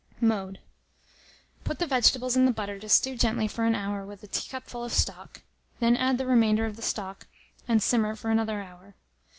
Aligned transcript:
Mode. 0.19 0.57
Put 1.63 1.77
the 1.77 1.85
vegetables 1.85 2.35
in 2.35 2.45
the 2.47 2.51
butter 2.51 2.79
to 2.79 2.89
stew 2.89 3.15
gently 3.15 3.47
for 3.47 3.65
an 3.65 3.75
hour 3.75 4.03
with 4.03 4.23
a 4.23 4.27
teacupful 4.27 4.83
of 4.83 4.91
stock; 4.91 5.43
then 5.79 5.95
add 5.95 6.17
the 6.17 6.25
remainder 6.25 6.65
of 6.65 6.75
the 6.75 6.81
stock, 6.81 7.27
and 7.67 7.83
simmer 7.83 8.15
for 8.15 8.31
another 8.31 8.63
hour. 8.63 8.95